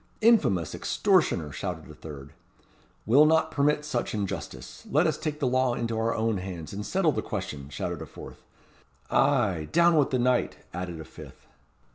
[0.21, 2.33] "Infamous extortioner!" shouted a third.
[3.05, 4.83] "We'll not permit such injustice.
[4.89, 8.07] Let us take the law into our own hands, and settle the question!" shouted a
[8.07, 8.41] fourth.
[9.11, 11.45] "Ay, down with the knight!" added a fifth.